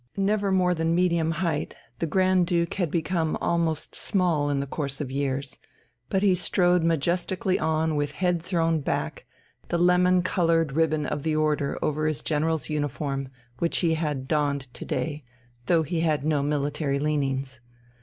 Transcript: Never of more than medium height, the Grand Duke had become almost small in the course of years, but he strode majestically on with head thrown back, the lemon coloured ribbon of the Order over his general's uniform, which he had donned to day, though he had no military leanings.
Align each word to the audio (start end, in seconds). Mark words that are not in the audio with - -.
Never 0.17 0.47
of 0.47 0.55
more 0.55 0.73
than 0.73 0.95
medium 0.95 1.29
height, 1.29 1.75
the 1.99 2.07
Grand 2.07 2.47
Duke 2.47 2.73
had 2.73 2.89
become 2.89 3.35
almost 3.39 3.93
small 3.93 4.49
in 4.49 4.59
the 4.59 4.65
course 4.65 4.99
of 4.99 5.11
years, 5.11 5.59
but 6.09 6.23
he 6.23 6.33
strode 6.33 6.81
majestically 6.83 7.59
on 7.59 7.95
with 7.95 8.13
head 8.13 8.41
thrown 8.41 8.79
back, 8.79 9.27
the 9.67 9.77
lemon 9.77 10.23
coloured 10.23 10.71
ribbon 10.71 11.05
of 11.05 11.21
the 11.21 11.35
Order 11.35 11.77
over 11.83 12.07
his 12.07 12.23
general's 12.23 12.67
uniform, 12.67 13.29
which 13.59 13.77
he 13.85 13.93
had 13.93 14.27
donned 14.27 14.73
to 14.73 14.85
day, 14.85 15.23
though 15.67 15.83
he 15.83 15.99
had 15.99 16.25
no 16.25 16.41
military 16.41 16.97
leanings. 16.97 17.59